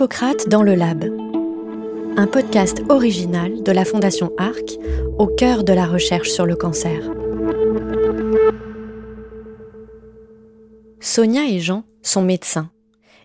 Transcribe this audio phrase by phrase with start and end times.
[0.00, 1.04] Hippocrate dans le Lab.
[2.16, 4.78] Un podcast original de la Fondation ARC
[5.18, 7.02] au cœur de la recherche sur le cancer.
[11.00, 12.70] Sonia et Jean sont médecins.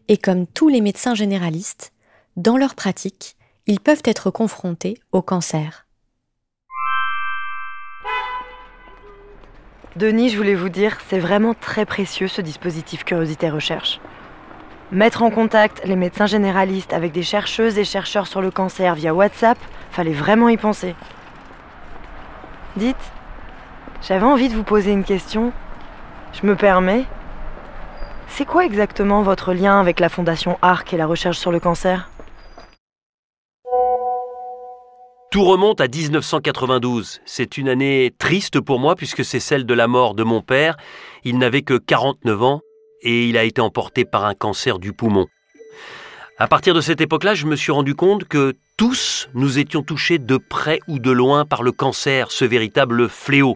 [0.09, 1.93] Et comme tous les médecins généralistes,
[2.35, 3.37] dans leur pratique,
[3.67, 5.85] ils peuvent être confrontés au cancer.
[9.95, 14.01] Denis, je voulais vous dire, c'est vraiment très précieux ce dispositif Curiosité Recherche.
[14.91, 19.15] Mettre en contact les médecins généralistes avec des chercheuses et chercheurs sur le cancer via
[19.15, 19.57] WhatsApp,
[19.89, 20.95] fallait vraiment y penser.
[22.75, 22.95] Dites,
[24.07, 25.51] j'avais envie de vous poser une question.
[26.33, 27.05] Je me permets.
[28.27, 32.09] C'est quoi exactement votre lien avec la Fondation ARC et la recherche sur le cancer?
[35.31, 37.21] Tout remonte à 1992.
[37.25, 40.77] C'est une année triste pour moi puisque c'est celle de la mort de mon père.
[41.23, 42.61] Il n'avait que 49 ans
[43.05, 45.27] et il a été emporté par un cancer du poumon.
[46.37, 50.17] À partir de cette époque-là, je me suis rendu compte que tous nous étions touchés
[50.17, 53.55] de près ou de loin par le cancer, ce véritable fléau.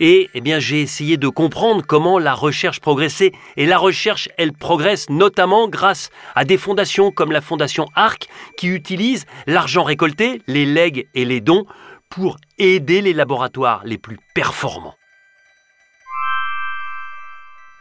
[0.00, 3.32] Et eh bien, j'ai essayé de comprendre comment la recherche progressait.
[3.56, 8.68] Et la recherche, elle progresse notamment grâce à des fondations comme la fondation ARC qui
[8.68, 11.66] utilise l'argent récolté, les legs et les dons
[12.08, 14.94] pour aider les laboratoires les plus performants.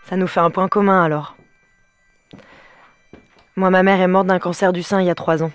[0.07, 1.35] Ça nous fait un point commun alors.
[3.57, 5.51] Moi, ma mère est morte d'un cancer du sein il y a trois ans.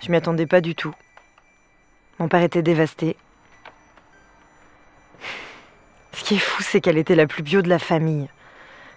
[0.00, 0.94] Je m'y attendais pas du tout.
[2.20, 3.16] Mon père était dévasté.
[6.12, 8.28] Ce qui est fou, c'est qu'elle était la plus bio de la famille.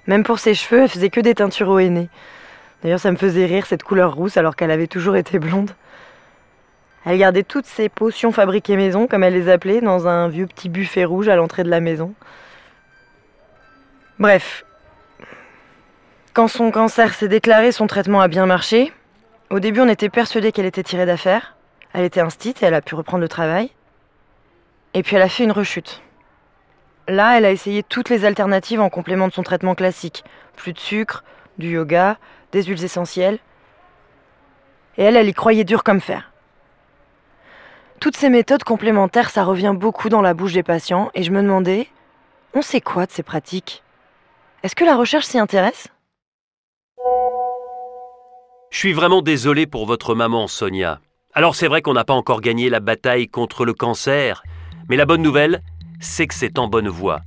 [0.05, 2.09] Même pour ses cheveux, elle faisait que des teintures au henné.
[2.83, 5.71] D'ailleurs, ça me faisait rire cette couleur rousse alors qu'elle avait toujours été blonde.
[7.03, 10.69] Elle gardait toutes ses potions fabriquées maison, comme elle les appelait, dans un vieux petit
[10.69, 12.13] buffet rouge à l'entrée de la maison.
[14.17, 14.63] Bref.
[16.33, 18.93] Quand son cancer s'est déclaré, son traitement a bien marché.
[19.49, 21.57] Au début, on était persuadé qu'elle était tirée d'affaire.
[21.91, 23.71] Elle était instite et elle a pu reprendre le travail.
[24.93, 26.01] Et puis elle a fait une rechute.
[27.09, 30.23] Là, elle a essayé toutes les alternatives en complément de son traitement classique.
[30.55, 31.25] Plus de sucre,
[31.57, 32.17] du yoga,
[32.53, 33.39] des huiles essentielles.
[34.97, 36.31] Et elle, elle y croyait dur comme fer.
[37.99, 41.41] Toutes ces méthodes complémentaires, ça revient beaucoup dans la bouche des patients, et je me
[41.41, 41.87] demandais,
[42.53, 43.83] on sait quoi de ces pratiques?
[44.65, 45.89] Est-ce que la recherche s'y intéresse?
[48.71, 51.01] Je suis vraiment désolé pour votre maman, Sonia.
[51.35, 54.41] Alors c'est vrai qu'on n'a pas encore gagné la bataille contre le cancer,
[54.89, 55.61] mais la bonne nouvelle,
[55.99, 57.19] c'est que c'est en bonne voie.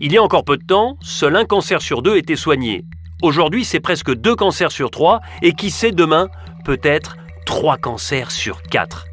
[0.00, 2.84] Il y a encore peu de temps, seul un cancer sur deux était soigné.
[3.22, 6.28] Aujourd'hui, c'est presque deux cancers sur trois, et qui sait demain,
[6.64, 9.06] peut-être trois cancers sur quatre.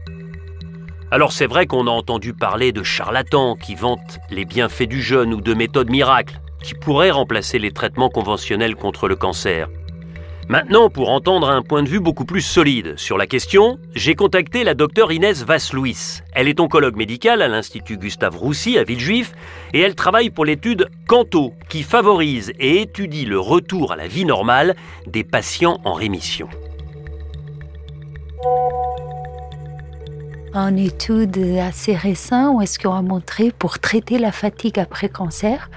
[1.11, 5.31] Alors c'est vrai qu'on a entendu parler de charlatans qui vantent les bienfaits du jeûne
[5.31, 9.67] ou de méthodes miracles qui pourraient remplacer les traitements conventionnels contre le cancer.
[10.47, 14.63] Maintenant, pour entendre un point de vue beaucoup plus solide sur la question, j'ai contacté
[14.63, 15.97] la docteure Inès Vasslouis.
[16.33, 19.33] Elle est oncologue médicale à l'Institut Gustave Roussy à Villejuif
[19.73, 24.25] et elle travaille pour l'étude Canto qui favorise et étudie le retour à la vie
[24.25, 24.75] normale
[25.07, 26.47] des patients en rémission.
[30.55, 35.69] Une étude assez récente où est-ce qu'on a montré pour traiter la fatigue après cancer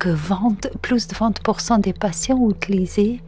[0.00, 3.22] que 20, plus de 20% des patients utilisé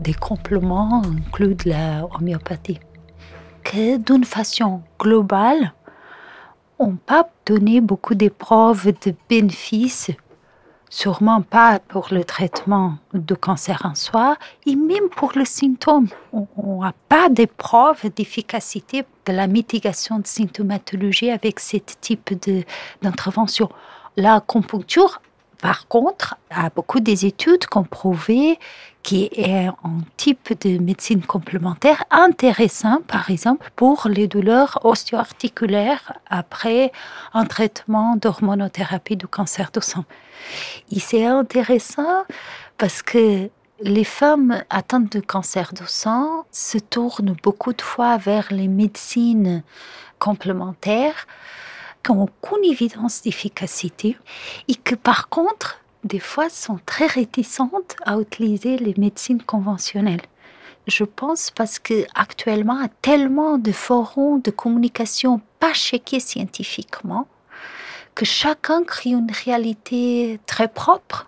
[0.00, 2.80] des compléments inclus de la homéopathie.
[3.62, 5.72] Que d'une façon globale,
[6.80, 10.10] on pas donné beaucoup d'épreuves de bénéfices,
[10.90, 14.36] sûrement pas pour le traitement de cancer en soi,
[14.66, 16.08] et même pour le symptôme.
[16.32, 22.34] On n'a pas d'épreuves d'efficacité de la mitigation de symptomatologie avec ce type
[23.00, 23.70] d'intervention.
[24.16, 25.22] La compuncture
[25.60, 28.58] par contre, il y a beaucoup des études qui ont prouvé
[29.02, 36.92] qu'il est un type de médecine complémentaire intéressant, par exemple, pour les douleurs osteoarticulaires après
[37.34, 40.04] un traitement d'hormonothérapie du cancer du sang.
[40.90, 42.24] Et c'est intéressant
[42.78, 43.50] parce que
[43.82, 49.62] les femmes atteintes de cancer du sang se tournent beaucoup de fois vers les médecines
[50.18, 51.26] complémentaires
[52.02, 54.16] qui n'ont aucune évidence d'efficacité
[54.68, 60.22] et que par contre, des fois, sont très réticentes à utiliser les médecines conventionnelles.
[60.86, 66.20] Je pense parce que actuellement, il y a tellement de forums de communication pas checkés
[66.20, 67.26] scientifiquement
[68.20, 71.26] que chacun crée une réalité très propre.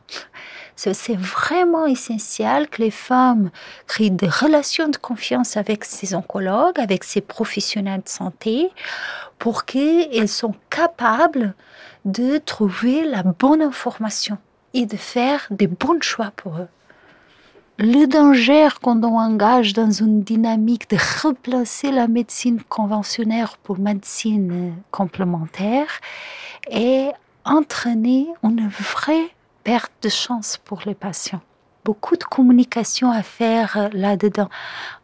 [0.76, 3.50] C'est vraiment essentiel que les femmes
[3.86, 8.68] créent des relations de confiance avec ces oncologues, avec ces professionnels de santé,
[9.38, 11.54] pour qu'elles soient capables
[12.04, 14.36] de trouver la bonne information
[14.74, 16.68] et de faire des bons choix pour eux.
[17.78, 24.74] le danger quand on engage dans une dynamique de replacer la médecine conventionnelle pour médecine
[24.90, 25.88] complémentaire
[26.70, 27.12] est
[27.44, 29.29] entraîner une vraie
[29.64, 31.41] perte de chance pour les patients.
[31.85, 34.49] Beaucoup de communication à faire là-dedans.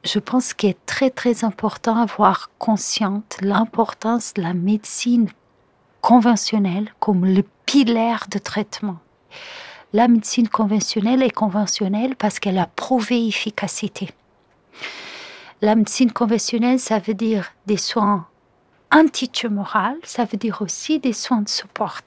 [0.05, 5.29] Je pense qu'il est très très important d'avoir consciente l'importance de la médecine
[6.01, 8.99] conventionnelle comme le pilier de traitement
[9.93, 14.11] la médecine conventionnelle est conventionnelle parce qu'elle a prouvé efficacité.
[15.63, 18.27] La médecine conventionnelle, ça veut dire des soins
[18.91, 22.01] antitumoraux, ça veut dire aussi des soins de support.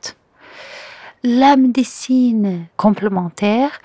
[1.23, 3.79] La médecine complémentaire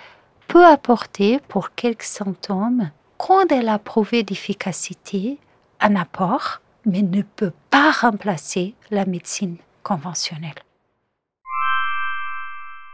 [0.49, 5.39] peut apporter pour quelques symptômes, quand elle a prouvé d'efficacité,
[5.81, 10.55] un apport, mais ne peut pas remplacer la médecine conventionnelle.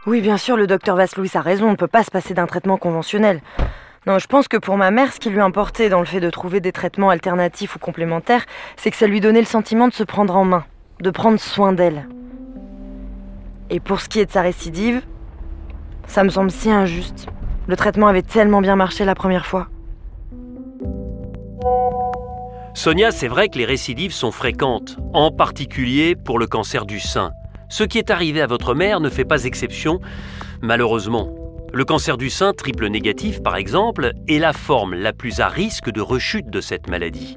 [0.05, 2.45] Oui, bien sûr, le docteur Vaslouis a raison, on ne peut pas se passer d'un
[2.47, 3.41] traitement conventionnel.
[4.05, 6.29] Non, je pense que pour ma mère, ce qui lui importait dans le fait de
[6.29, 8.45] trouver des traitements alternatifs ou complémentaires,
[8.75, 10.65] c'est que ça lui donnait le sentiment de se prendre en main,
[11.01, 12.09] de prendre soin d'elle.
[13.69, 15.01] Et pour ce qui est de sa récidive,
[16.05, 17.27] ça me semble si injuste.
[17.67, 19.67] Le traitement avait tellement bien marché la première fois.
[22.73, 27.31] Sonia, c'est vrai que les récidives sont fréquentes, en particulier pour le cancer du sein.
[27.69, 30.01] Ce qui est arrivé à votre mère ne fait pas exception,
[30.61, 31.42] malheureusement.
[31.75, 35.89] Le cancer du sein triple négatif, par exemple, est la forme la plus à risque
[35.89, 37.35] de rechute de cette maladie.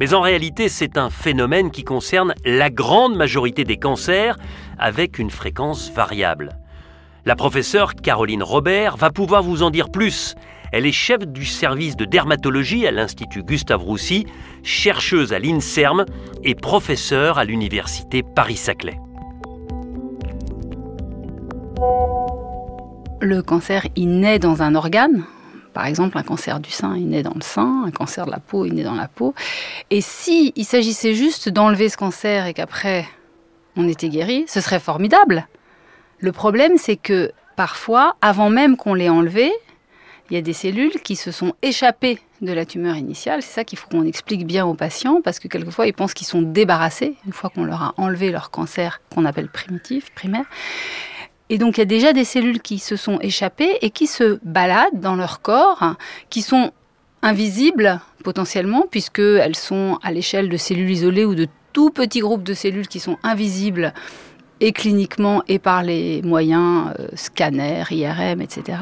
[0.00, 4.36] Mais en réalité, c'est un phénomène qui concerne la grande majorité des cancers
[4.76, 6.58] avec une fréquence variable.
[7.24, 10.34] La professeure Caroline Robert va pouvoir vous en dire plus.
[10.72, 14.26] Elle est chef du service de dermatologie à l'Institut Gustave Roussy,
[14.64, 16.06] chercheuse à l'INSERM
[16.42, 18.98] et professeure à l'Université Paris-Saclay.
[23.20, 25.24] Le cancer, il naît dans un organe.
[25.72, 28.40] Par exemple, un cancer du sein, il naît dans le sein, un cancer de la
[28.40, 29.34] peau, il naît dans la peau.
[29.90, 33.06] Et si il s'agissait juste d'enlever ce cancer et qu'après
[33.74, 35.46] on était guéri, ce serait formidable.
[36.18, 39.50] Le problème, c'est que parfois, avant même qu'on l'ait enlevé,
[40.30, 43.42] il y a des cellules qui se sont échappées de la tumeur initiale.
[43.42, 46.26] C'est ça qu'il faut qu'on explique bien aux patients, parce que quelquefois, ils pensent qu'ils
[46.26, 50.44] sont débarrassés une fois qu'on leur a enlevé leur cancer qu'on appelle primitif, primaire.
[51.48, 54.38] Et donc il y a déjà des cellules qui se sont échappées et qui se
[54.42, 55.94] baladent dans leur corps,
[56.28, 56.72] qui sont
[57.22, 62.54] invisibles potentiellement, puisqu'elles sont à l'échelle de cellules isolées ou de tout petits groupes de
[62.54, 63.92] cellules qui sont invisibles
[64.60, 68.78] et cliniquement et par les moyens euh, scanners, IRM, etc.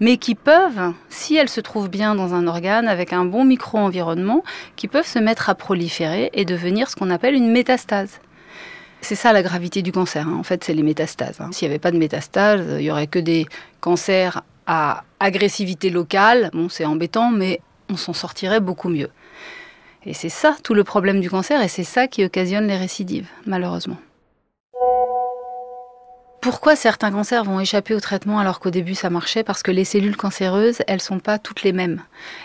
[0.00, 4.42] Mais qui peuvent, si elles se trouvent bien dans un organe avec un bon micro-environnement,
[4.76, 8.20] qui peuvent se mettre à proliférer et devenir ce qu'on appelle une métastase.
[9.02, 10.26] C'est ça la gravité du cancer.
[10.28, 10.36] Hein.
[10.38, 11.40] En fait, c'est les métastases.
[11.40, 11.50] Hein.
[11.52, 13.46] S'il n'y avait pas de métastases, il y aurait que des
[13.80, 16.50] cancers à agressivité locale.
[16.52, 17.60] Bon, c'est embêtant, mais
[17.90, 19.10] on s'en sortirait beaucoup mieux.
[20.06, 23.28] Et c'est ça tout le problème du cancer, et c'est ça qui occasionne les récidives,
[23.46, 23.98] malheureusement.
[26.42, 29.44] Pourquoi certains cancers vont échapper au traitement alors qu'au début ça marchait?
[29.44, 32.02] Parce que les cellules cancéreuses, elles sont pas toutes les mêmes.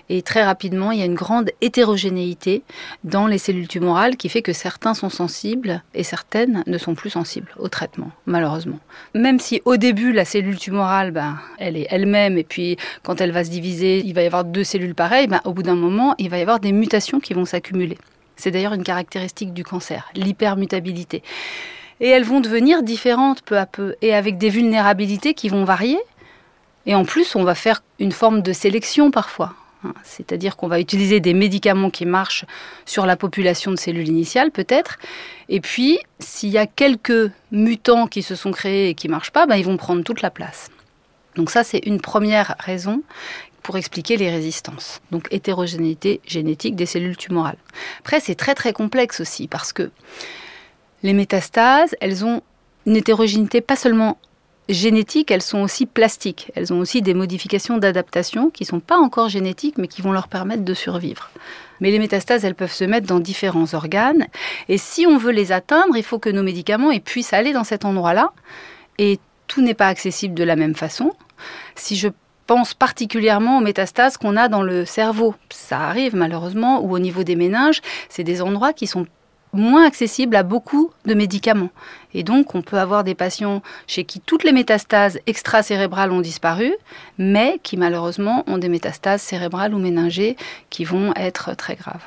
[0.07, 2.61] Et très rapidement, il y a une grande hétérogénéité
[3.03, 7.09] dans les cellules tumorales qui fait que certains sont sensibles et certaines ne sont plus
[7.09, 8.77] sensibles au traitement, malheureusement.
[9.15, 13.31] Même si au début la cellule tumorale, ben, elle est elle-même et puis quand elle
[13.31, 16.13] va se diviser, il va y avoir deux cellules pareilles, ben, au bout d'un moment,
[16.19, 17.97] il va y avoir des mutations qui vont s'accumuler.
[18.35, 21.23] C'est d'ailleurs une caractéristique du cancer, l'hypermutabilité
[21.99, 25.99] et elles vont devenir différentes peu à peu, et avec des vulnérabilités qui vont varier.
[26.85, 29.53] Et en plus, on va faire une forme de sélection parfois.
[29.83, 29.93] Hein.
[30.03, 32.45] C'est-à-dire qu'on va utiliser des médicaments qui marchent
[32.85, 34.97] sur la population de cellules initiales, peut-être.
[35.49, 39.31] Et puis, s'il y a quelques mutants qui se sont créés et qui ne marchent
[39.31, 40.69] pas, ben, ils vont prendre toute la place.
[41.35, 43.03] Donc ça, c'est une première raison
[43.61, 45.01] pour expliquer les résistances.
[45.11, 47.57] Donc hétérogénéité génétique des cellules tumorales.
[47.99, 49.91] Après, c'est très très complexe aussi parce que
[51.03, 52.41] les métastases, elles ont
[52.85, 54.17] une hétérogénéité pas seulement
[54.69, 56.51] génétique, elles sont aussi plastiques.
[56.55, 60.11] Elles ont aussi des modifications d'adaptation qui ne sont pas encore génétiques, mais qui vont
[60.11, 61.29] leur permettre de survivre.
[61.79, 64.27] Mais les métastases, elles peuvent se mettre dans différents organes.
[64.67, 67.85] Et si on veut les atteindre, il faut que nos médicaments puissent aller dans cet
[67.85, 68.31] endroit-là.
[68.97, 71.13] Et tout n'est pas accessible de la même façon.
[71.75, 72.09] Si je
[72.47, 75.35] pense particulièrement aux métastases qu'on a dans le cerveau.
[75.49, 79.05] Ça arrive malheureusement, ou au niveau des méninges, c'est des endroits qui sont
[79.53, 81.69] moins accessible à beaucoup de médicaments.
[82.13, 86.73] Et donc, on peut avoir des patients chez qui toutes les métastases extracérébrales ont disparu,
[87.17, 90.35] mais qui malheureusement ont des métastases cérébrales ou méningées
[90.69, 92.05] qui vont être très graves.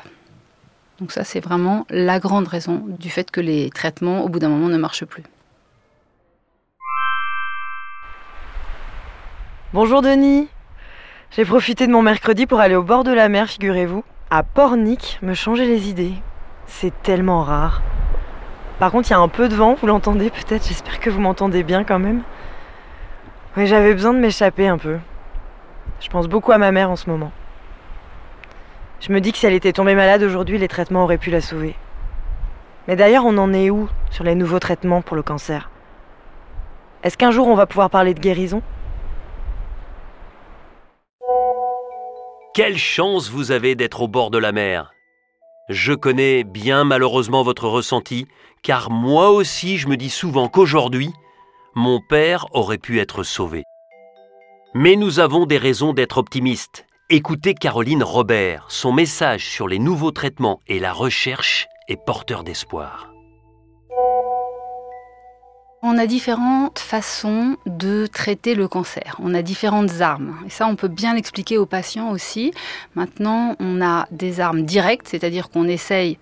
[1.00, 4.50] Donc ça, c'est vraiment la grande raison du fait que les traitements, au bout d'un
[4.50, 5.23] moment, ne marchent plus.
[9.73, 10.49] Bonjour Denis.
[11.30, 15.18] J'ai profité de mon mercredi pour aller au bord de la mer, figurez-vous, à Pornic,
[15.23, 16.14] me changer les idées.
[16.72, 17.82] C'est tellement rare.
[18.78, 21.20] Par contre, il y a un peu de vent, vous l'entendez peut-être, j'espère que vous
[21.20, 22.22] m'entendez bien quand même.
[23.56, 24.98] Oui, j'avais besoin de m'échapper un peu.
[26.00, 27.32] Je pense beaucoup à ma mère en ce moment.
[29.00, 31.42] Je me dis que si elle était tombée malade aujourd'hui, les traitements auraient pu la
[31.42, 31.74] sauver.
[32.88, 35.70] Mais d'ailleurs, on en est où sur les nouveaux traitements pour le cancer?
[37.02, 38.62] Est-ce qu'un jour on va pouvoir parler de guérison?
[42.54, 44.94] Quelle chance vous avez d'être au bord de la mer.
[45.70, 48.26] Je connais bien malheureusement votre ressenti,
[48.60, 51.12] car moi aussi je me dis souvent qu'aujourd'hui,
[51.76, 53.62] mon père aurait pu être sauvé.
[54.74, 56.86] Mais nous avons des raisons d'être optimistes.
[57.08, 63.10] Écoutez Caroline Robert, son message sur les nouveaux traitements et la recherche est porteur d'espoir.
[65.82, 69.16] On a différentes façons de traiter le cancer.
[69.18, 70.37] On a différentes armes.
[70.46, 72.52] Et ça, on peut bien l'expliquer aux patients aussi.
[72.94, 76.18] Maintenant, on a des armes directes, c'est-à-dire qu'on essaye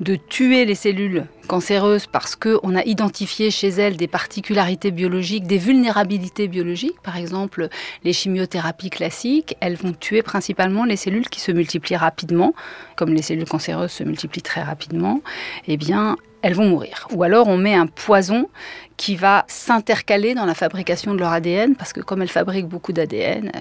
[0.00, 5.58] de tuer les cellules cancéreuses parce qu'on a identifié chez elles des particularités biologiques, des
[5.58, 7.00] vulnérabilités biologiques.
[7.02, 7.68] Par exemple,
[8.02, 12.54] les chimiothérapies classiques, elles vont tuer principalement les cellules qui se multiplient rapidement,
[12.96, 15.20] comme les cellules cancéreuses se multiplient très rapidement.
[15.66, 17.08] Eh bien, elles vont mourir.
[17.12, 18.48] Ou alors on met un poison
[18.96, 22.92] qui va s'intercaler dans la fabrication de leur ADN, parce que comme elles fabriquent beaucoup
[22.92, 23.50] d'ADN.
[23.56, 23.60] Euh,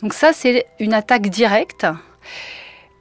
[0.00, 1.86] Donc ça, c'est une attaque directe.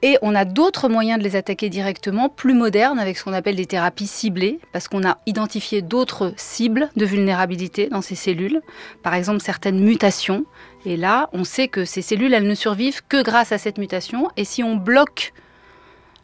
[0.03, 3.55] Et on a d'autres moyens de les attaquer directement, plus modernes, avec ce qu'on appelle
[3.55, 8.62] des thérapies ciblées, parce qu'on a identifié d'autres cibles de vulnérabilité dans ces cellules,
[9.01, 10.46] par exemple certaines mutations.
[10.86, 14.29] Et là, on sait que ces cellules, elles ne survivent que grâce à cette mutation.
[14.38, 15.34] Et si on bloque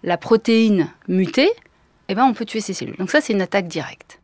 [0.03, 1.49] la protéine mutée,
[2.09, 2.95] eh ben, on peut tuer ces cellules.
[2.97, 4.19] Donc ça, c'est une attaque directe.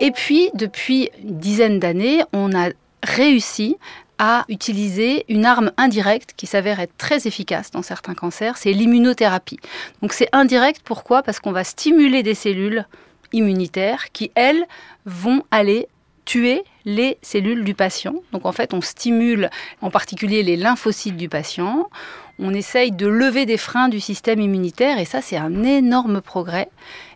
[0.00, 2.70] Et puis, depuis une dizaine d'années, on a
[3.02, 3.76] réussi
[4.18, 9.58] à utiliser une arme indirecte qui s'avère être très efficace dans certains cancers, c'est l'immunothérapie.
[10.00, 11.22] Donc c'est indirect, pourquoi?
[11.22, 12.86] Parce qu'on va stimuler des cellules
[13.32, 14.64] immunitaires qui, elles,
[15.04, 15.88] vont aller
[16.24, 18.14] tuer les cellules du patient.
[18.32, 19.50] Donc en fait, on stimule
[19.82, 21.90] en particulier les lymphocytes du patient
[22.38, 26.68] on essaye de lever des freins du système immunitaire et ça c'est un énorme progrès.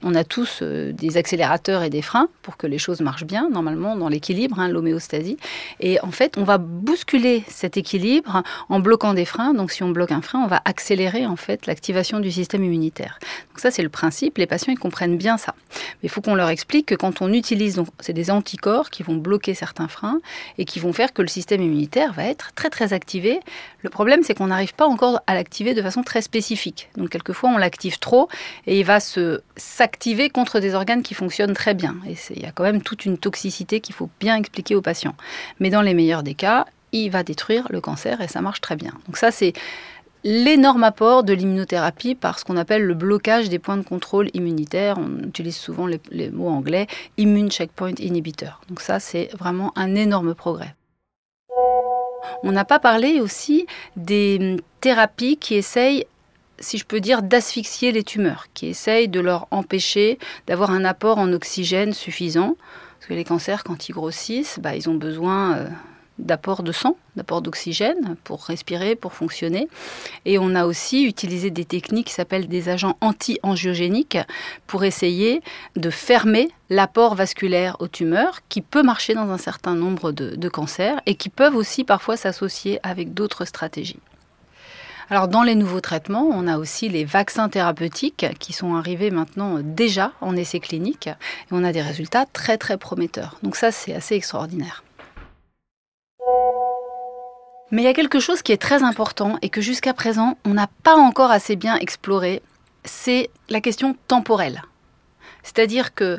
[0.03, 3.50] On a tous euh, des accélérateurs et des freins pour que les choses marchent bien,
[3.50, 5.37] normalement dans l'équilibre, hein, l'homéostasie.
[5.79, 9.53] Et en fait, on va bousculer cet équilibre en bloquant des freins.
[9.53, 13.19] Donc si on bloque un frein, on va accélérer en fait l'activation du système immunitaire.
[13.50, 15.55] Donc ça c'est le principe, les patients ils comprennent bien ça.
[16.03, 19.03] Mais il faut qu'on leur explique que quand on utilise, donc c'est des anticorps qui
[19.03, 20.21] vont bloquer certains freins
[20.59, 23.40] et qui vont faire que le système immunitaire va être très très activé.
[23.83, 26.88] Le problème c'est qu'on n'arrive pas encore à l'activer de façon très spécifique.
[26.97, 28.29] Donc quelquefois on l'active trop
[28.67, 31.95] et il va se s'activer contre des organes qui fonctionnent très bien.
[32.09, 35.17] Et il y a quand même toute une toxicité qu'il faut bien expliquer aux patients.
[35.61, 38.76] Mais dans les meilleurs des cas, il va détruire le cancer et ça marche très
[38.76, 38.93] bien.
[39.07, 39.52] Donc ça c'est
[40.25, 44.99] l'énorme apport de l'immunothérapie par ce qu'on appelle le blocage des points de contrôle immunitaire.
[44.99, 46.87] On utilise souvent les, mots anglais
[47.17, 48.61] immune checkpoint inhibitor.
[48.69, 50.75] Donc ça, c'est vraiment un énorme progrès.
[52.43, 56.07] On n'a pas parlé aussi des thérapies qui essayent
[56.61, 61.19] si je peux dire, d'asphyxier les tumeurs, qui essayent de leur empêcher d'avoir un apport
[61.19, 62.57] en oxygène suffisant.
[62.99, 65.69] Parce que les cancers, quand ils grossissent, bah, ils ont besoin euh,
[66.21, 69.69] d'apport de sang, d'apport d'oxygène pour respirer, pour fonctionner.
[70.25, 74.19] Et on a aussi utilisé des techniques qui s'appellent des agents anti-angiogéniques
[74.67, 75.43] pour essayer
[75.77, 81.00] de fermer l'apport vasculaire aux tumeurs qui peut marcher dans un certain nombre de, cancers
[81.07, 84.00] et qui peuvent aussi parfois s'associer avec d'autres stratégies.
[85.11, 89.59] Alors dans les nouveaux traitements, on a aussi les vaccins thérapeutiques qui sont arrivés maintenant
[89.61, 93.37] déjà en essai clinique et on a des résultats très très prometteurs.
[93.43, 94.85] Donc ça c'est assez extraordinaire.
[97.71, 100.55] Mais il y a quelque chose qui est très important et que jusqu'à présent, on
[100.55, 102.43] n'a pas encore assez bien exploré,
[102.85, 104.62] c'est la question temporelle.
[105.43, 106.19] C'est-à-dire que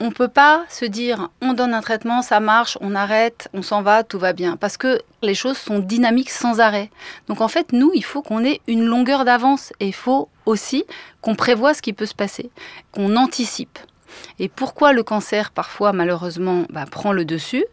[0.00, 3.62] on ne peut pas se dire on donne un traitement, ça marche, on arrête, on
[3.62, 4.56] s'en va, tout va bien.
[4.56, 6.90] Parce que les choses sont dynamiques sans arrêt.
[7.28, 10.84] Donc en fait, nous, il faut qu'on ait une longueur d'avance et il faut aussi
[11.20, 12.50] qu'on prévoit ce qui peut se passer,
[12.90, 13.78] qu'on anticipe.
[14.38, 17.64] Et pourquoi le cancer, parfois, malheureusement, bah, prend le dessus?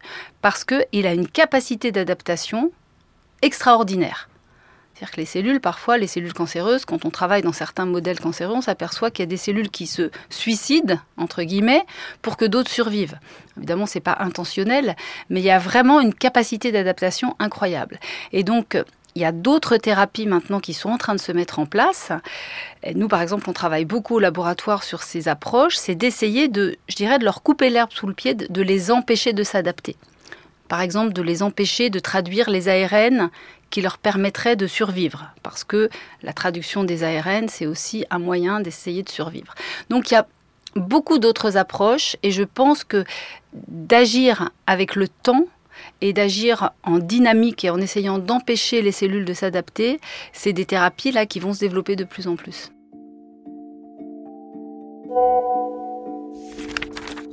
[0.42, 2.72] Parce qu'il a une capacité d'adaptation
[3.42, 4.28] extraordinaire.
[5.00, 8.52] C'est-à-dire que les cellules, parfois, les cellules cancéreuses, quand on travaille dans certains modèles cancéreux,
[8.54, 11.86] on s'aperçoit qu'il y a des cellules qui se suicident, entre guillemets,
[12.20, 13.18] pour que d'autres survivent.
[13.56, 14.96] Évidemment, ce n'est pas intentionnel,
[15.30, 17.98] mais il y a vraiment une capacité d'adaptation incroyable.
[18.32, 18.76] Et donc,
[19.20, 22.10] il y a d'autres thérapies maintenant qui sont en train de se mettre en place.
[22.94, 25.76] Nous, par exemple, on travaille beaucoup au laboratoire sur ces approches.
[25.76, 29.32] C'est d'essayer de, je dirais, de leur couper l'herbe sous le pied, de les empêcher
[29.32, 29.96] de s'adapter.
[30.70, 33.30] par exemple de les empêcher de traduire les ARN
[33.70, 35.90] qui leur permettraient de survivre, parce que
[36.22, 39.54] la traduction des ARN, c'est aussi un moyen d'essayer de survivre.
[39.90, 40.26] Donc il y a
[40.76, 43.04] beaucoup d'autres approches, et je pense que
[43.68, 45.46] d'agir avec le temps,
[46.00, 50.00] et d'agir en dynamique et en essayant d'empêcher les cellules de s'adapter,
[50.32, 52.70] c'est des thérapies là qui vont se développer de plus en plus.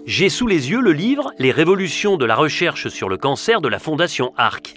[0.06, 3.68] J'ai sous les yeux le livre Les révolutions de la recherche sur le cancer de
[3.68, 4.76] la Fondation ARC.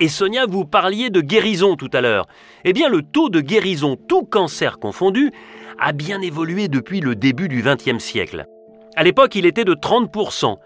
[0.00, 2.26] Et Sonia, vous parliez de guérison tout à l'heure.
[2.64, 5.32] Eh bien, le taux de guérison, tout cancer confondu,
[5.78, 8.46] a bien évolué depuis le début du XXe siècle.
[8.94, 10.58] À l'époque, il était de 30%.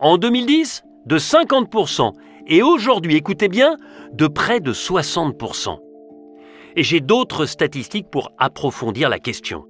[0.00, 2.12] En 2010, de 50%.
[2.46, 3.76] Et aujourd'hui, écoutez bien,
[4.12, 5.78] de près de 60%.
[6.76, 9.64] Et j'ai d'autres statistiques pour approfondir la question.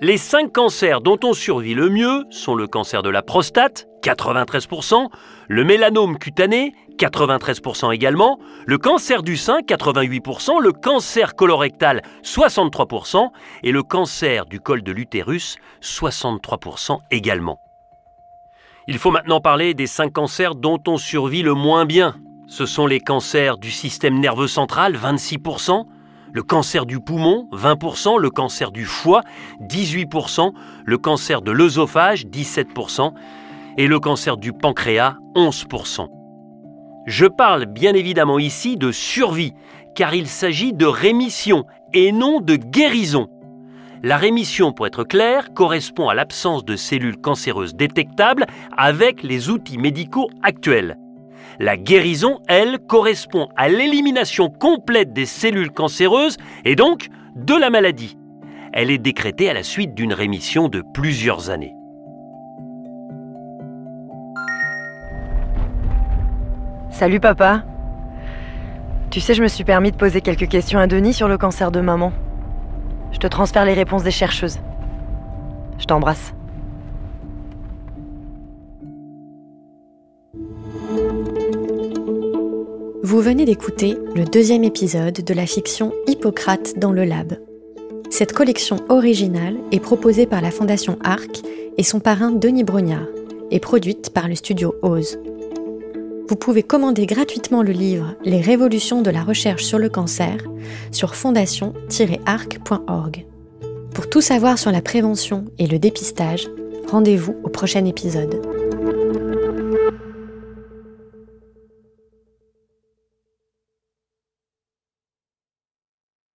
[0.00, 5.08] Les cinq cancers dont on survit le mieux sont le cancer de la prostate, 93%,
[5.48, 13.28] le mélanome cutané, 93% également, le cancer du sein, 88%, le cancer colorectal, 63%,
[13.62, 17.60] et le cancer du col de l'utérus, 63% également.
[18.88, 22.16] Il faut maintenant parler des cinq cancers dont on survit le moins bien.
[22.48, 25.84] Ce sont les cancers du système nerveux central, 26%,
[26.32, 29.22] le cancer du poumon, 20%, le cancer du foie,
[29.60, 30.52] 18%,
[30.84, 33.12] le cancer de l'œsophage, 17%,
[33.78, 36.08] et le cancer du pancréas, 11%.
[37.06, 39.54] Je parle bien évidemment ici de survie,
[39.94, 43.28] car il s'agit de rémission et non de guérison.
[44.04, 49.78] La rémission, pour être clair, correspond à l'absence de cellules cancéreuses détectables avec les outils
[49.78, 50.98] médicaux actuels.
[51.60, 58.18] La guérison, elle, correspond à l'élimination complète des cellules cancéreuses et donc de la maladie.
[58.72, 61.76] Elle est décrétée à la suite d'une rémission de plusieurs années.
[66.90, 67.62] Salut papa.
[69.10, 71.70] Tu sais, je me suis permis de poser quelques questions à Denis sur le cancer
[71.70, 72.12] de maman.
[73.12, 74.58] Je te transfère les réponses des chercheuses.
[75.78, 76.32] Je t'embrasse.
[83.02, 87.34] Vous venez d'écouter le deuxième épisode de la fiction Hippocrate dans le lab.
[88.10, 91.42] Cette collection originale est proposée par la Fondation Arc
[91.76, 93.06] et son parrain Denis Brognard
[93.50, 95.18] et produite par le studio Ose.
[96.28, 100.36] Vous pouvez commander gratuitement le livre Les révolutions de la recherche sur le cancer
[100.90, 103.26] sur fondation-arc.org.
[103.94, 106.48] Pour tout savoir sur la prévention et le dépistage,
[106.90, 108.61] rendez-vous au prochain épisode.